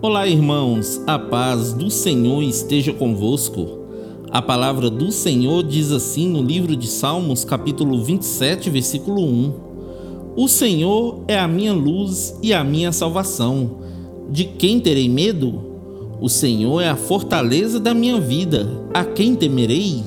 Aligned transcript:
Olá, 0.00 0.28
irmãos, 0.28 1.02
a 1.08 1.18
paz 1.18 1.72
do 1.72 1.90
Senhor 1.90 2.40
esteja 2.40 2.92
convosco. 2.92 3.80
A 4.30 4.40
palavra 4.40 4.88
do 4.88 5.10
Senhor 5.10 5.64
diz 5.64 5.90
assim 5.90 6.28
no 6.28 6.40
livro 6.40 6.76
de 6.76 6.86
Salmos, 6.86 7.44
capítulo 7.44 8.00
27, 8.04 8.70
versículo 8.70 9.20
1: 9.24 9.54
O 10.36 10.46
Senhor 10.46 11.24
é 11.26 11.36
a 11.36 11.48
minha 11.48 11.72
luz 11.72 12.38
e 12.40 12.54
a 12.54 12.62
minha 12.62 12.92
salvação. 12.92 13.78
De 14.30 14.44
quem 14.44 14.78
terei 14.78 15.08
medo? 15.08 15.64
O 16.20 16.28
Senhor 16.28 16.80
é 16.80 16.88
a 16.88 16.96
fortaleza 16.96 17.80
da 17.80 17.92
minha 17.92 18.20
vida. 18.20 18.68
A 18.94 19.04
quem 19.04 19.34
temerei? 19.34 20.04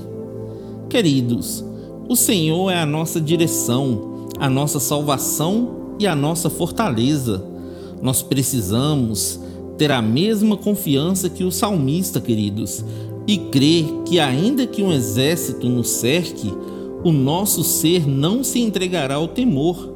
Queridos, 0.89 1.65
o 2.07 2.15
Senhor 2.15 2.71
é 2.71 2.79
a 2.79 2.85
nossa 2.85 3.19
direção, 3.19 4.29
a 4.39 4.49
nossa 4.49 4.79
salvação 4.79 5.95
e 5.99 6.07
a 6.07 6.15
nossa 6.15 6.49
fortaleza. 6.49 7.43
Nós 8.01 8.23
precisamos 8.23 9.50
ter 9.81 9.91
a 9.91 9.99
mesma 9.99 10.55
confiança 10.55 11.27
que 11.27 11.43
o 11.43 11.51
salmista, 11.51 12.21
queridos, 12.21 12.85
e 13.25 13.35
crer 13.35 13.83
que, 14.05 14.19
ainda 14.19 14.67
que 14.67 14.83
um 14.83 14.93
exército 14.93 15.67
nos 15.67 15.89
cerque, 15.89 16.53
o 17.03 17.11
nosso 17.11 17.63
ser 17.63 18.07
não 18.07 18.43
se 18.43 18.59
entregará 18.59 19.15
ao 19.15 19.27
temor. 19.27 19.95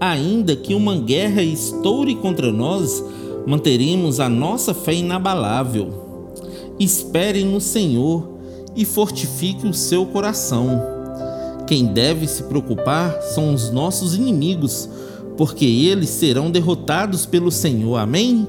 Ainda 0.00 0.56
que 0.56 0.72
uma 0.72 0.96
guerra 0.96 1.42
estoure 1.42 2.14
contra 2.14 2.50
nós, 2.50 3.04
manteremos 3.46 4.18
a 4.18 4.30
nossa 4.30 4.72
fé 4.72 4.94
inabalável. 4.94 5.90
Espere 6.80 7.44
no 7.44 7.60
Senhor 7.60 8.26
e 8.74 8.86
fortifique 8.86 9.66
o 9.66 9.74
seu 9.74 10.06
coração. 10.06 10.80
Quem 11.66 11.84
deve 11.84 12.26
se 12.26 12.44
preocupar 12.44 13.20
são 13.20 13.52
os 13.52 13.70
nossos 13.70 14.14
inimigos, 14.14 14.88
porque 15.36 15.66
eles 15.66 16.08
serão 16.08 16.50
derrotados 16.50 17.26
pelo 17.26 17.50
Senhor. 17.50 17.98
Amém? 17.98 18.48